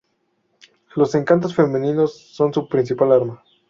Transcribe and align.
Los 0.95 1.13
encantos 1.13 1.53
femeninos 1.53 2.17
son 2.17 2.51
su 2.51 2.67
principal 2.67 3.11
arma. 3.11 3.43